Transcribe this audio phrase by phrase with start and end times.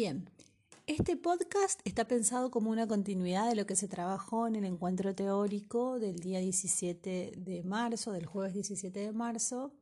[0.00, 0.30] Bien,
[0.86, 5.12] este podcast está pensado como una continuidad de lo que se trabajó en el encuentro
[5.12, 9.72] teórico del día 17 de marzo, del jueves 17 de marzo,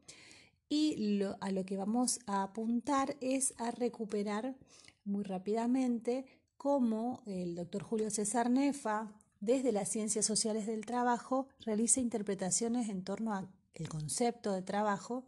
[0.71, 4.57] y a lo que vamos a apuntar es a recuperar
[5.05, 6.25] muy rápidamente
[6.57, 13.05] cómo el doctor Julio César Nefa, desde las ciencias sociales del trabajo, realiza interpretaciones en
[13.05, 13.51] torno al
[13.91, 15.25] concepto de trabajo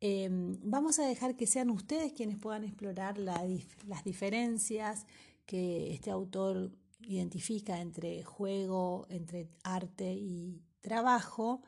[0.00, 5.06] Em, vamos a dejar que sean ustedes quienes puedan explorar las diferencias
[5.44, 11.62] que este autor identifica entre juego, entre arte y trabajo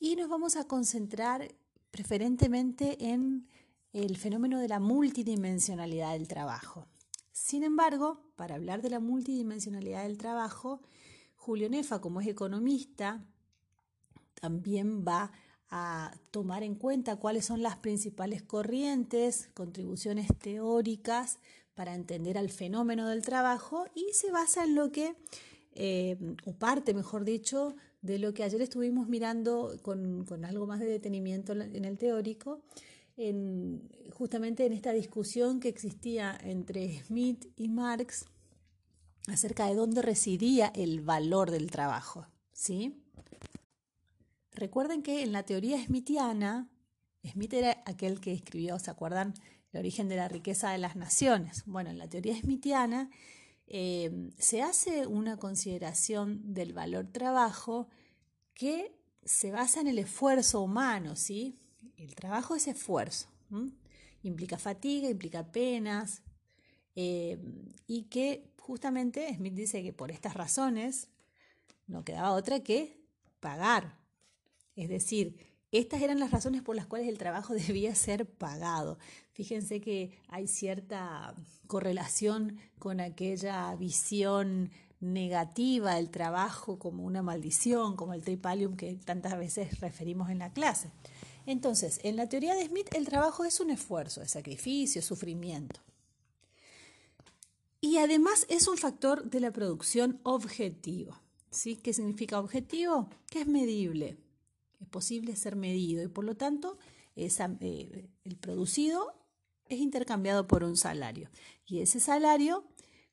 [0.00, 1.54] y nos vamos a concentrar
[1.92, 3.46] preferentemente en
[3.92, 6.86] el fenómeno de la multidimensionalidad del trabajo.
[7.30, 10.80] Sin embargo, para hablar de la multidimensionalidad del trabajo,
[11.36, 13.24] Julio Nefa, como es economista,
[14.34, 15.30] también va
[15.74, 21.38] a tomar en cuenta cuáles son las principales corrientes, contribuciones teóricas
[21.74, 25.16] para entender al fenómeno del trabajo y se basa en lo que,
[25.74, 30.86] eh, o parte, mejor dicho, de lo que ayer estuvimos mirando con, algo más de
[30.86, 32.60] detenimiento en el teórico,
[33.16, 38.26] en, justamente en esta discusión que existía entre Smith y Marx
[39.26, 42.26] acerca de dónde residía el valor del trabajo.
[42.52, 43.02] ¿sí?
[44.54, 46.68] Recuerden que en la teoría smithiana,
[47.24, 49.34] Smith era aquel que escribió, ¿se acuerdan?
[49.72, 51.62] El origen de la riqueza de las naciones.
[51.64, 53.10] Bueno, en la teoría smithiana
[53.66, 57.88] eh, se hace una consideración del valor trabajo
[58.52, 61.58] que se basa en el esfuerzo humano, ¿sí?
[61.96, 63.28] El trabajo es esfuerzo.
[64.22, 66.22] Implica fatiga, implica penas,
[66.94, 67.38] eh,
[67.86, 71.08] y que justamente Smith dice que por estas razones
[71.86, 73.00] no quedaba otra que
[73.40, 74.01] pagar
[74.76, 75.36] es decir,
[75.72, 78.98] estas eran las razones por las cuales el trabajo debía ser pagado.
[79.32, 81.34] Fíjense que hay cierta
[81.66, 84.70] correlación con aquella visión
[85.00, 90.52] negativa del trabajo como una maldición, como el tripalium que tantas veces referimos en la
[90.52, 90.90] clase.
[91.44, 95.80] Entonces, en la teoría de Smith, el trabajo es un esfuerzo, es sacrificio, sufrimiento.
[97.80, 101.20] Y además es un factor de la producción objetivo.
[101.50, 101.76] ¿Sí?
[101.76, 103.10] ¿Qué significa objetivo?
[103.28, 104.16] Que es medible,
[104.82, 106.78] es posible ser medido y por lo tanto
[107.16, 109.14] eh, el producido
[109.68, 111.30] es intercambiado por un salario.
[111.66, 112.64] Y ese salario,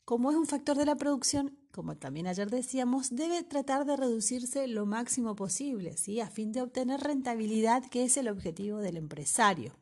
[0.03, 4.67] como es un factor de la producción, como también ayer decíamos, debe tratar de reducirse
[4.67, 6.19] lo máximo posible, ¿sí?
[6.19, 9.77] a fin de obtener rentabilidad, que es el objetivo del empresario.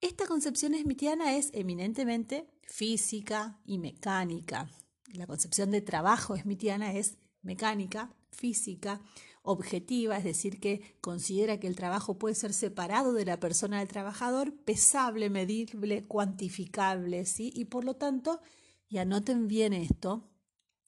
[0.00, 4.68] Esta concepción smithiana es eminentemente física y mecánica.
[5.12, 9.00] La concepción de trabajo smithiana es mecánica, física,
[9.46, 13.88] objetiva, es decir, que considera que el trabajo puede ser separado de la persona del
[13.88, 17.52] trabajador, pesable, medible, cuantificable, ¿sí?
[17.54, 18.40] Y por lo tanto,
[18.88, 20.28] y anoten bien esto,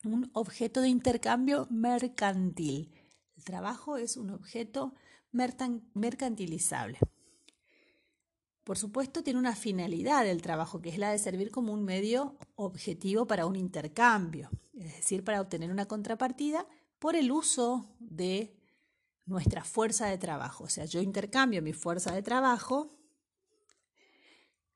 [0.04, 2.92] un objeto de intercambio mercantil.
[3.36, 4.94] El trabajo es un objeto
[5.30, 6.98] mercantilizable.
[8.64, 12.36] Por supuesto, tiene una finalidad el trabajo, que es la de servir como un medio
[12.56, 16.66] objetivo para un intercambio, es decir, para obtener una contrapartida
[16.98, 18.54] por el uso de
[19.26, 20.64] nuestra fuerza de trabajo.
[20.64, 22.98] O sea, yo intercambio mi fuerza de trabajo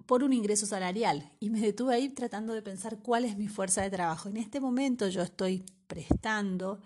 [0.06, 3.82] por un ingreso salarial y me detuve ahí tratando de pensar cuál es mi fuerza
[3.82, 4.28] de trabajo.
[4.28, 6.80] En este momento yo estoy prestando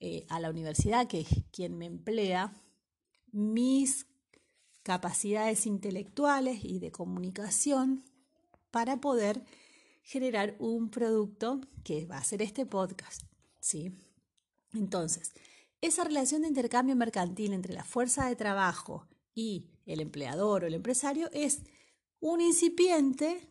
[0.00, 2.52] eh, a la universidad, que es quien me emplea,
[3.32, 4.06] mis
[4.82, 8.04] capacidades intelectuales y de comunicación
[8.70, 9.44] para poder
[10.02, 13.22] generar un producto que va a ser este podcast,
[13.60, 13.92] ¿sí?
[14.72, 15.32] Entonces,
[15.80, 20.74] esa relación de intercambio mercantil entre la fuerza de trabajo y el empleador o el
[20.74, 21.62] empresario es
[22.20, 23.48] un incipiente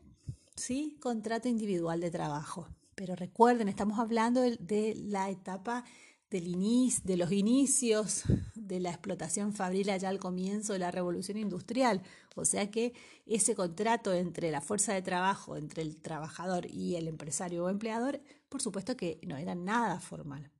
[0.55, 0.97] ¿sí?
[0.99, 2.67] contrato individual de trabajo.
[2.95, 5.85] Pero recuerden, estamos hablando de, la etapa
[6.29, 8.23] del inicio, de los inicios
[8.55, 12.01] de la explotación fabril allá al comienzo de la revolución industrial.
[12.35, 12.93] O sea que
[13.25, 18.19] ese contrato entre la fuerza de trabajo, entre el trabajador y el empresario o empleador,
[18.49, 20.51] por supuesto que no era nada formal.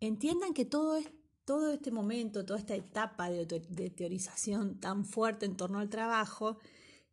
[0.00, 1.00] Entiendan que todo,
[1.44, 3.46] todo este momento, toda esta etapa de,
[3.90, 6.58] teorización tan fuerte en torno al trabajo,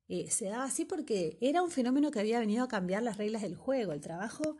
[0.07, 3.41] eh, se daba así porque era un fenómeno que había venido a cambiar las reglas
[3.41, 3.91] del juego.
[3.91, 4.57] El trabajo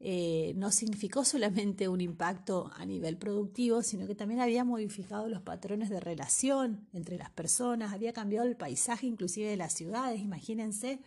[0.00, 5.42] eh, no significó solamente un impacto a nivel productivo, sino que también había modificado los
[5.42, 11.00] patrones de relación entre las personas, había cambiado el paisaje inclusive de las ciudades, imagínense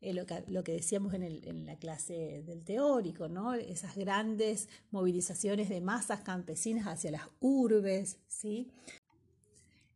[0.00, 6.86] eh, lo, que, decíamos en, la clase del teórico, esas grandes movilizaciones de masas campesinas
[6.86, 8.18] hacia las urbes.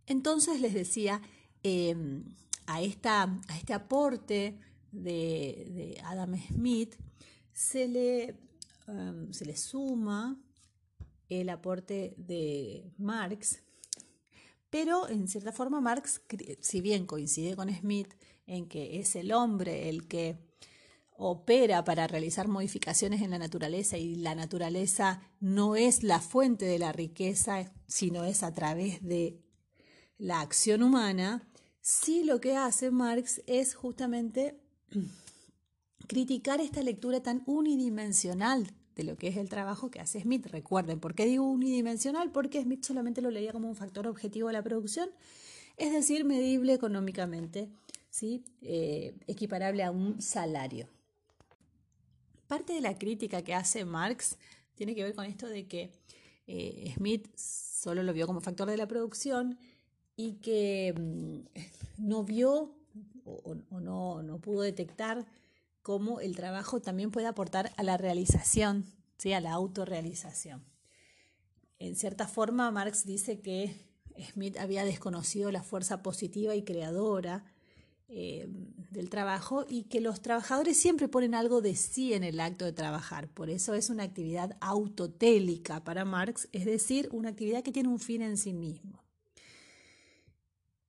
[0.07, 1.21] Entonces les decía,
[1.63, 2.25] em,
[2.67, 4.59] a, este aporte
[4.91, 6.97] de, Adam Smith
[7.53, 8.39] se le,
[8.89, 10.41] um, se le suma
[11.29, 13.63] el aporte de Marx,
[14.71, 16.23] pero en cierta forma Marx,
[16.61, 18.15] si bien coincide con Smith
[18.51, 20.37] en que es el hombre el que
[21.13, 26.79] opera para realizar modificaciones en la naturaleza y la naturaleza no es la fuente de
[26.79, 29.39] la riqueza, sino es a través de
[30.19, 31.49] la acción humana,
[31.81, 34.59] sí lo que hace Marx es justamente
[36.09, 40.47] criticar esta lectura tan unidimensional de lo que es el trabajo que hace Smith.
[40.47, 42.33] Recuerden, ¿por qué digo unidimensional?
[42.33, 45.09] Porque Smith solamente lo leía como un factor objetivo de la producción,
[45.77, 47.71] es decir, medible económicamente,
[48.11, 48.45] ¿sí?
[48.61, 50.89] Eh, equiparable a un salario.
[52.47, 54.37] Parte de la crítica que hace Marx
[54.75, 55.93] tiene que ver con esto de que
[56.47, 59.59] eh, Smith solo lo vio como factor de la producción
[60.17, 62.75] y que mm, no vio
[63.25, 65.25] o, no, no, pudo detectar
[65.83, 68.85] cómo el trabajo también puede aportar a la realización,
[69.19, 69.33] ¿sí?
[69.33, 70.65] a la autorrealización.
[71.79, 73.75] En cierta forma, Marx dice que
[74.33, 77.45] Smith había desconocido la fuerza positiva y creadora
[78.13, 78.49] eh,
[78.91, 82.73] del trabajo y que los trabajadores siempre ponen algo de sí en el acto de
[82.73, 83.29] trabajar.
[83.29, 88.01] Por eso es una actividad autotélica para Marx, es decir, una actividad que tiene un
[88.01, 89.01] fin en sí mismo.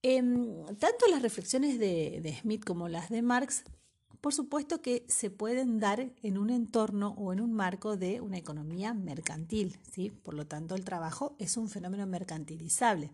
[0.02, 3.66] Em, tanto las reflexiones de, Smith como las de Marx,
[4.20, 8.40] por supuesto que se pueden dar en un entorno o en un marco de una
[8.40, 10.10] economía mercantil, ¿sí?
[10.10, 13.12] Por lo tanto, el trabajo es un fenómeno mercantilizable.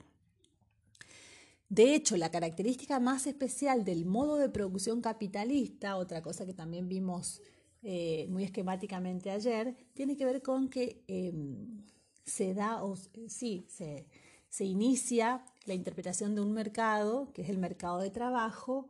[1.69, 6.87] De hecho, la característica más especial del modo de producción capitalista, otra cosa que también
[6.87, 7.41] vimos
[7.83, 11.83] eh, muy esquemáticamente ayer, tiene que ver con que em,
[12.23, 12.95] se da, o
[13.27, 14.07] sí, se,
[14.49, 18.89] se inicia la interpretación de un mercado, que es el mercado de trabajo,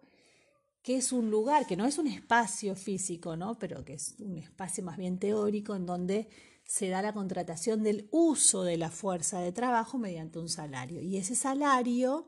[0.83, 3.57] que es un lugar, que no es un espacio físico, ¿no?
[3.59, 6.29] pero que es un espacio más bien teórico en donde
[6.63, 11.01] se da la contratación del uso de la fuerza de trabajo mediante un salario.
[11.01, 12.27] Y ese salario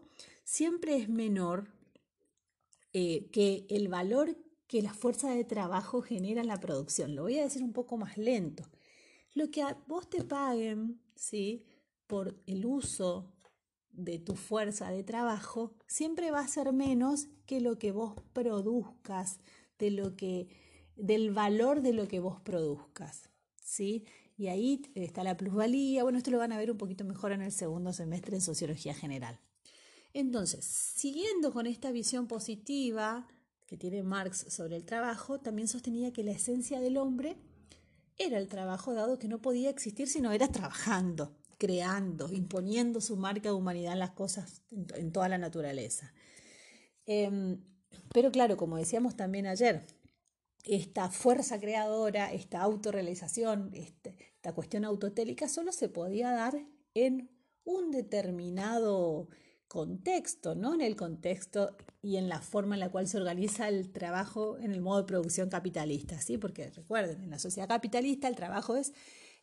[0.50, 1.68] siempre es menor
[2.92, 4.36] eh, que el valor
[4.66, 7.16] que la fuerza de trabajo genera en la producción.
[7.16, 8.64] Lo voy a decir un poco más lento.
[9.36, 11.66] Lo que a vos te paguen, ¿sí?
[12.08, 13.32] por el uso
[13.92, 19.40] de tu fuerza de trabajo siempre va a ser menos que lo que vos produzcas,
[19.78, 20.48] de lo que,
[20.96, 23.30] del valor de lo que vos produzcas.
[23.62, 24.04] ¿sí?
[24.36, 26.02] Y ahí está la plusvalía.
[26.02, 28.96] Bueno, esto lo van a ver un poquito mejor en el segundo semestre en Sociología
[28.96, 29.40] General.
[30.14, 33.28] Entonces, siguiendo con esta visión positiva
[33.68, 37.38] que tiene Marx sobre el trabajo, también sostenía que la esencia del hombre
[38.18, 43.18] era el trabajo, dado que no podía existir si no era trabajando creando, imponiendo su
[43.18, 46.12] marca de humanidad en las cosas, en, toda la naturaleza.
[47.06, 47.62] Em,
[48.14, 49.86] pero claro, como decíamos también ayer,
[50.64, 57.30] esta fuerza creadora, esta autorrealización, este, esta cuestión autotélica solo se podía dar en
[57.66, 59.28] un determinado
[59.70, 60.74] contexto, ¿no?
[60.74, 64.74] En el contexto y en la forma en la cual se organiza el trabajo en
[64.74, 66.38] el modo de producción capitalista, ¿sí?
[66.38, 68.94] Porque recuerden, en la sociedad capitalista el trabajo es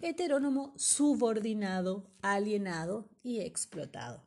[0.00, 4.26] heterónomo, subordinado, alienado y explotado.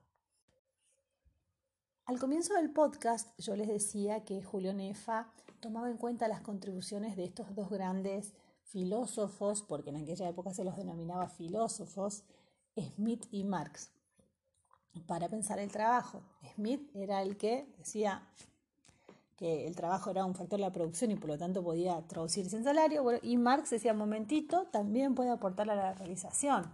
[2.06, 7.18] Al comienzo del podcast yo les decía que Julio Nefa tomaba en cuenta las contribuciones
[7.18, 8.34] de estos dos grandes
[8.64, 12.24] filósofos, porque en aquella época se los denominaba filósofos,
[12.96, 13.92] Smith y Marx,
[15.08, 16.22] para pensar el trabajo.
[16.56, 18.24] Smith era el que decía
[19.38, 22.58] que el trabajo era un factor de la producción y por lo tanto podía traducirse
[22.58, 23.04] en salario.
[23.22, 26.66] y Marx decía, momentito, también puede aportar a la realización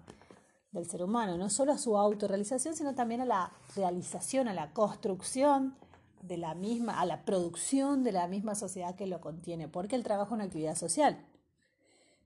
[0.72, 4.74] del ser humano, no solo a su autorrealización, sino también a la realización, a la
[4.74, 5.75] construcción
[6.22, 10.03] de la misma, a la producción de la misma sociedad que lo contiene, porque el
[10.03, 11.24] trabajo es una actividad social,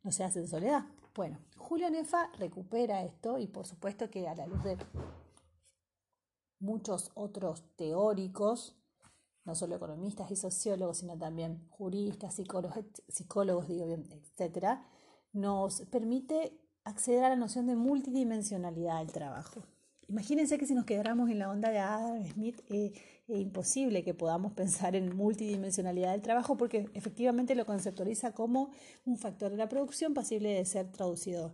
[0.03, 0.85] no se hace en soledad.
[1.15, 4.77] Bueno, Julio Nefa recupera esto y por supuesto que a la luz de
[6.59, 8.75] muchos otros teóricos
[9.45, 14.85] no solo economistas y sociólogos, sino también juristas, psicólogos, psicólogos digo bien, etcétera,
[15.33, 19.63] nos permite acceder a la noción de multidimensionalidad del trabajo.
[20.07, 22.93] Imagínense que si nos quedáramos en la onda de Adam Smith, eh,
[23.27, 28.71] es imposible que podamos pensar en multidimensionalidad del trabajo porque efectivamente lo conceptualiza como
[29.05, 31.53] un factor de la producción pasible de ser traducido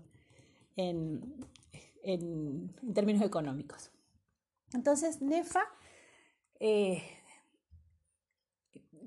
[0.78, 1.22] en,
[2.04, 3.92] en, términos económicos.
[4.76, 5.64] Entonces, NEFA
[6.60, 7.02] eh,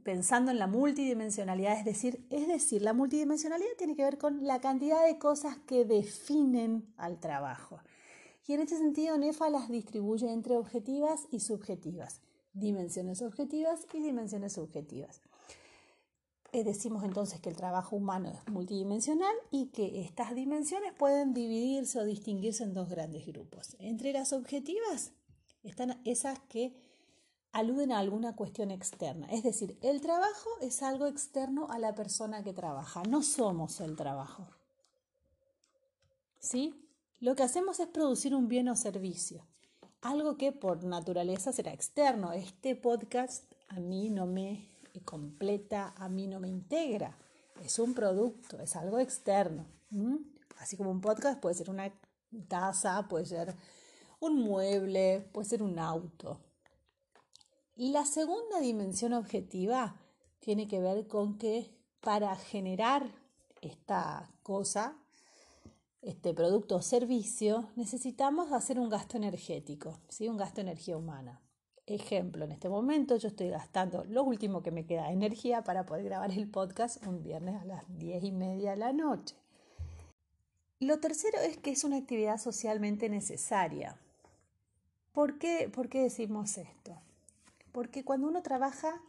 [0.03, 4.61] pensando en la multidimensionalidad, es decir, es decir, la multidimensionalidad tiene que ver con la
[4.61, 7.81] cantidad de cosas que definen al trabajo.
[8.47, 12.23] Y en este sentido, NEFA las distribuye entre objetivas y subjetivas.
[12.55, 15.21] dimensiones objetivas y dimensiones subjetivas.
[16.53, 22.01] Eh, decimos entonces que el trabajo humano es multidimensional y que estas dimensiones pueden dividirse
[22.01, 23.77] o distinguirse en dos grandes grupos.
[23.79, 25.13] Entre las objetivas
[25.63, 26.75] están esas que
[27.53, 29.27] aluden a alguna cuestión externa.
[29.31, 33.97] Es decir, el trabajo es algo externo a la persona que trabaja, no somos el
[33.97, 34.47] trabajo.
[36.39, 36.75] ¿Sí?
[37.21, 39.45] Lo que hacemos es producir un bien o servicio,
[40.03, 42.33] algo que por naturaleza será externo.
[42.33, 44.69] Este podcast a mí no me
[45.05, 47.17] completa, a mí no me integra.
[47.65, 49.67] Es un producto, es algo externo.
[50.59, 51.93] Así como un podcast puede ser una
[52.47, 53.55] taza, puede ser
[54.21, 56.41] un mueble, puede ser un auto.
[57.77, 59.97] La segunda dimensión objetiva
[60.41, 61.71] tiene que ver con que
[62.01, 63.11] para generar
[63.61, 64.97] esta cosa,
[66.03, 70.29] este producto o servicio, necesitamos hacer un gasto energético, ¿sí?
[70.29, 71.41] un gasto de energía humana.
[71.87, 75.87] Ejemplo, en este momento yo estoy gastando lo último que me queda de energía para
[75.87, 79.37] poder grabar el podcast un viernes a las diez y media de la noche.
[80.81, 83.99] Lo tercero es que es una actividad socialmente necesaria.
[85.19, 86.97] ¿Por qué, ¿Por qué decimos esto?
[87.73, 89.03] Porque cuando uno trabaja,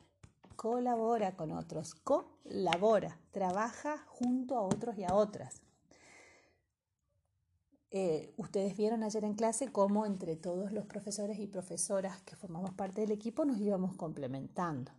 [0.56, 5.62] colabora con otros, colabora, trabaja junto a otros y a otras.
[7.92, 12.74] Eh, ustedes vieron ayer en clase cómo entre todos los profesores y profesoras que formamos
[12.74, 14.92] parte del equipo nos íbamos complementando.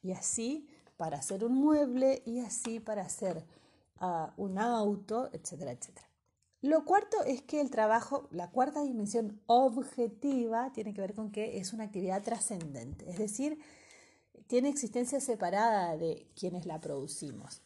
[0.00, 0.66] Y así
[0.96, 3.44] para hacer un mueble y así para hacer
[3.98, 6.13] ah, un auto, etcétera, etcétera.
[6.64, 11.58] Lo cuarto es que el trabajo, la cuarta dimensión objetiva, tiene que ver con que
[11.58, 13.58] es una actividad trascendente, es decir,
[14.46, 17.60] tiene existencia separada de quienes la producimos.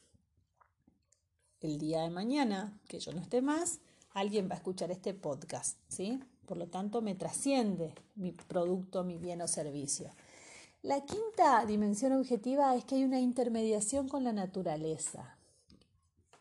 [1.60, 3.78] El día de mañana, que yo no esté más,
[4.14, 6.18] alguien va a escuchar este podcast, ¿sí?
[6.44, 10.10] Por lo tanto, me trasciende mi producto, mi bien o servicio.
[10.82, 15.37] La quinta dimensión objetiva es que hay una intermediación con la naturaleza.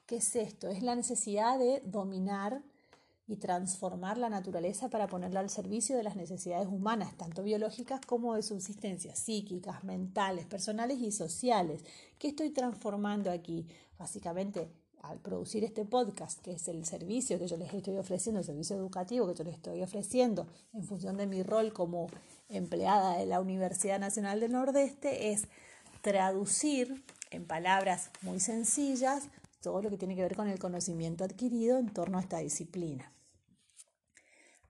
[0.07, 0.69] ¿Qué es esto?
[0.69, 2.63] Es la necesidad de dominar
[3.27, 8.33] y transformar la naturaleza para ponerla al servicio de las necesidades humanas, tanto biológicas como
[8.33, 11.83] de subsistencia, psíquicas, mentales, personales y sociales.
[12.17, 13.67] ¿Qué estoy transformando aquí?
[13.99, 14.69] Básicamente,
[15.01, 18.77] al producir este podcast, que es el servicio que yo les estoy ofreciendo, el servicio
[18.77, 22.07] educativo que yo les estoy ofreciendo en función de mi rol como
[22.47, 25.49] empleada de la Universidad Nacional del Nordeste, es
[25.99, 29.27] traducir en palabras muy sencillas
[29.61, 33.13] todo lo que tiene que ver con el conocimiento adquirido en torno a esta disciplina.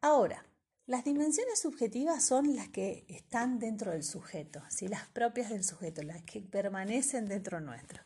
[0.02, 0.46] Ahora,
[0.86, 6.24] las dimensiones subjetivas son las que están dentro del sujeto, las propias del sujeto, las
[6.24, 8.02] que permanecen dentro nuestro.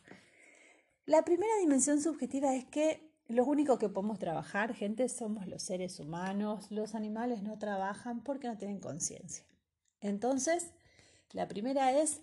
[1.06, 6.00] La primera dimensión subjetiva es que los únicos que podemos trabajar, gente, somos los seres
[6.00, 6.70] humanos.
[6.70, 9.44] Los animales no trabajan porque no tienen conciencia.
[10.00, 10.72] Entonces,
[11.32, 12.20] la primera es,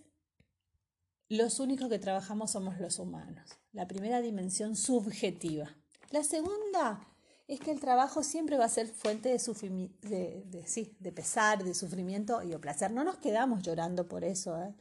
[1.29, 5.69] los únicos que trabajamos somos los humanos la primera dimensión subjetiva.
[6.11, 7.07] La segunda
[7.47, 11.73] es que el trabajo siempre va a ser fuente de, de, sí, de pesar, de
[11.73, 12.91] sufrimiento y de placer.
[12.91, 14.73] No nos quedamos llorando por eso ¿eh?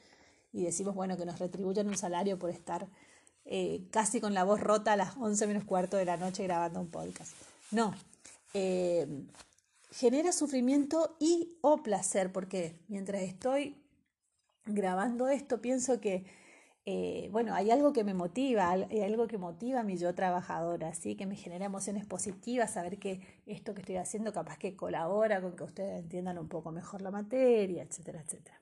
[0.53, 2.89] y decimos, bueno, que nos retribuyan un salario por estar
[3.45, 6.81] eh, casi con la voz rota a las 11 menos cuarto de la noche grabando
[6.81, 7.33] un podcast.
[7.71, 7.95] No,
[8.55, 9.07] eh,
[9.91, 13.77] genera sufrimiento y o placer, porque mientras estoy
[14.69, 16.25] grabando esto pienso que
[16.91, 20.95] eh, bueno, hay algo que me motiva, hay algo que motiva a mi yo trabajadora,
[20.95, 21.17] ¿sí?
[21.17, 25.55] que me genera emociones positivas, saber que esto que estoy haciendo capaz que colabora con
[25.55, 28.59] que ustedes entiendan un poco mejor la materia, etcétera, etcétera.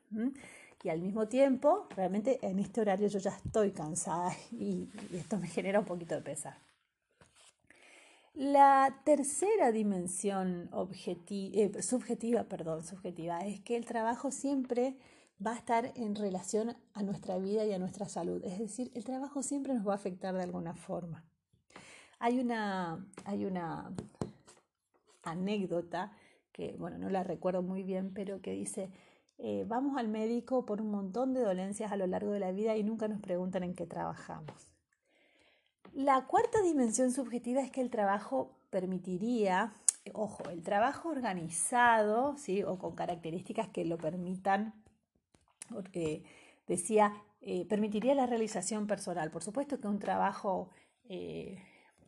[0.83, 5.47] Y al mismo tiempo, realmente en este horario yo ya estoy cansada y, esto me
[5.47, 6.59] genera un poquito de pesar.
[8.35, 14.97] La tercera dimensión eh, subjetiva, perdón, subjetiva es que el trabajo siempre
[15.45, 18.43] va a estar en relación a nuestra vida y a nuestra salud.
[18.45, 21.25] Es decir, el trabajo siempre nos va a afectar de alguna forma.
[22.19, 23.93] Hay una, hay una
[25.23, 26.13] anécdota
[26.53, 28.91] que, bueno, no la recuerdo muy bien, pero que dice,
[29.39, 32.77] eh, vamos al médico por un montón de dolencias a lo largo de la vida
[32.77, 34.73] y nunca nos preguntan en qué trabajamos.
[35.93, 39.75] La cuarta dimensión subjetiva es que el trabajo permitiría,
[40.15, 42.63] ojo, el trabajo organizado, ¿sí?
[42.63, 44.75] o con características que lo permitan
[45.69, 46.25] porque
[46.67, 49.31] decía, eh, permitiría la realización personal.
[49.31, 50.71] Por supuesto que un trabajo
[51.09, 51.59] eh,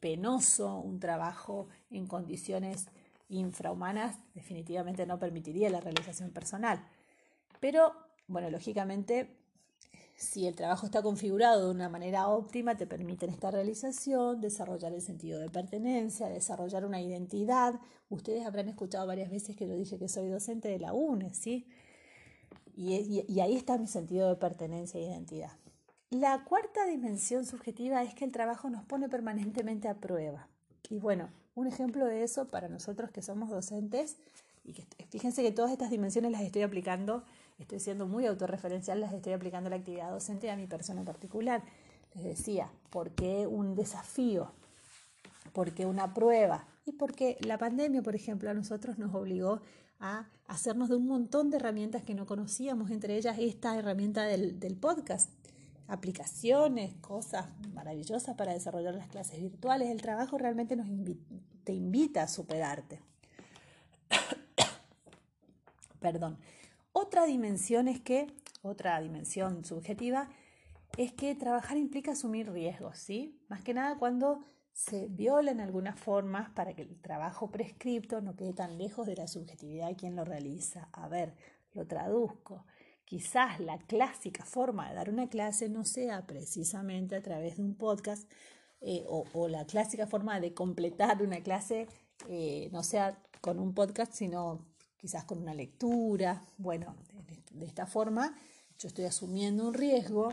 [0.00, 2.88] penoso, un trabajo en condiciones
[3.28, 6.84] infrahumanas, definitivamente no permitiría la realización personal.
[7.60, 7.92] Pero,
[8.26, 9.36] bueno, lógicamente,
[10.16, 15.02] si el trabajo está configurado de una manera óptima, te permiten esta realización, desarrollar el
[15.02, 17.80] sentido de pertenencia, desarrollar una identidad.
[18.08, 21.68] Ustedes habrán escuchado varias veces que yo dije que soy docente de la UNE, ¿sí?
[22.78, 25.50] Y, ahí está mi sentido de pertenencia e identidad.
[26.10, 30.48] La cuarta dimensión subjetiva es que el trabajo nos pone permanentemente a prueba.
[30.88, 34.16] Y bueno, un ejemplo de eso para nosotros que somos docentes,
[34.64, 37.24] y que fíjense que todas estas dimensiones las estoy aplicando,
[37.58, 41.62] estoy siendo muy autorreferencial, las estoy aplicando a la actividad docente a mi persona particular.
[42.14, 44.52] Les decía, ¿por qué un desafío?
[45.52, 46.66] ¿Por qué una prueba?
[46.86, 49.60] Y porque la pandemia, por ejemplo, a nosotros nos obligó
[50.00, 54.76] a hacernos de un montón de herramientas que no conocíamos, entre ellas esta herramienta del,
[54.80, 55.30] podcast
[55.88, 59.88] aplicaciones, cosas maravillosas para desarrollar las clases virtuales.
[59.88, 60.86] El trabajo realmente nos
[61.64, 63.00] te invita a superarte.
[66.00, 66.38] Perdón.
[66.92, 68.26] Otra dimensión es que,
[68.62, 70.28] otra dimensión subjetiva,
[70.96, 73.38] es que trabajar implica asumir riesgos, ¿sí?
[73.48, 74.44] Más que nada cuando
[74.78, 79.26] se violan algunas formas para que el trabajo prescripto no quede tan lejos de la
[79.26, 80.88] subjetividad de quien lo realiza.
[80.92, 81.34] A ver,
[81.72, 82.64] lo traduzco.
[83.04, 87.74] Quizás la clásica forma de dar una clase no sea precisamente a través de un
[87.74, 88.30] podcast
[88.80, 91.88] eh, o, la clásica forma de completar una clase
[92.28, 94.64] eh, no sea con un podcast, sino
[94.96, 96.46] quizás con una lectura.
[96.56, 96.94] Bueno,
[97.50, 98.38] de, esta forma
[98.78, 100.28] yo estoy asumiendo un riesgo,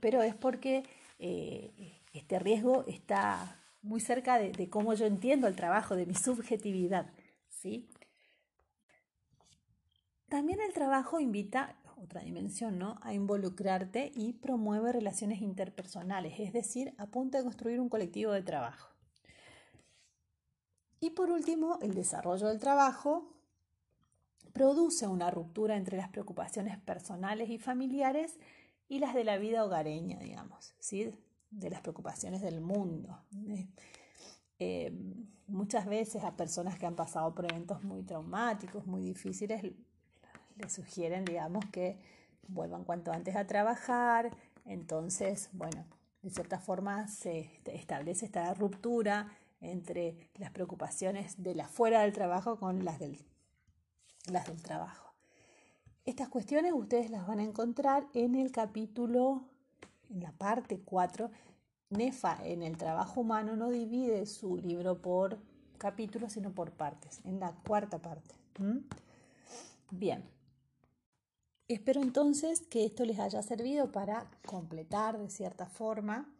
[0.00, 0.84] pero es porque
[1.18, 7.12] eh, este riesgo está muy cerca de, cómo yo entiendo el trabajo, de mi subjetividad.
[7.48, 7.88] ¿sí?
[10.28, 12.98] También el trabajo invita, otra dimensión, ¿no?
[13.02, 18.90] a involucrarte y promueve relaciones interpersonales, es decir, apunta a construir un colectivo de trabajo.
[21.00, 23.32] Y por último, el desarrollo del trabajo
[24.52, 28.38] produce una ruptura entre las preocupaciones personales y familiares
[28.88, 31.12] y las de la vida hogareña, digamos, ¿sí?
[31.56, 33.18] De las preocupaciones del mundo.
[34.58, 34.92] Eh,
[35.46, 41.24] muchas veces a personas que han pasado por eventos muy traumáticos, muy difíciles, le sugieren,
[41.24, 41.98] digamos, que
[42.48, 44.30] vuelvan cuanto antes a trabajar.
[44.64, 45.84] Entonces, bueno,
[46.22, 52.58] de cierta forma se establece esta ruptura entre las preocupaciones de la fuera del trabajo
[52.58, 53.18] con las del,
[54.30, 55.14] las del trabajo.
[56.04, 59.44] Estas cuestiones ustedes las van a encontrar en el capítulo,
[60.10, 61.30] en la parte 4.
[61.90, 65.38] Nefa en el trabajo humano no divide su libro por
[65.78, 68.34] capítulos, sino por partes, en la cuarta parte.
[69.90, 70.24] Bien,
[71.68, 76.32] Espero entonces que esto les haya servido para completar de cierta forma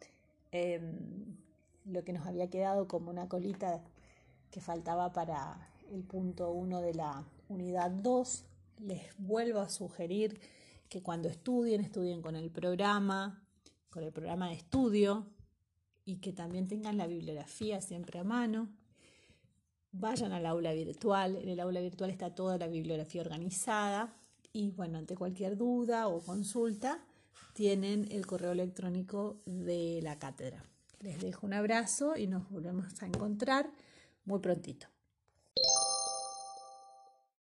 [0.53, 1.37] em,
[1.85, 3.83] lo que nos había quedado como una colita
[4.53, 8.45] que faltaba para el punto 1 de la unidad 2.
[8.83, 10.39] Les vuelvo a sugerir
[10.89, 13.45] que cuando estudien, estudien con el programa,
[14.03, 15.27] el programa de estudio
[16.05, 18.69] y que también tengan la bibliografía siempre a mano.
[19.93, 24.15] Vayan al aula virtual, en el aula virtual está toda la bibliografía organizada
[24.53, 27.05] y bueno, ante cualquier duda o consulta,
[27.53, 30.65] tienen el correo electrónico de la cátedra.
[31.01, 33.71] Les dejo un abrazo y nos volvemos a encontrar
[34.25, 34.89] muy prontito.